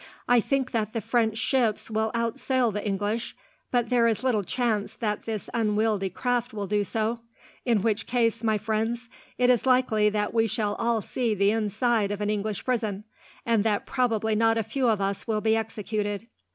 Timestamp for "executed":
15.55-16.25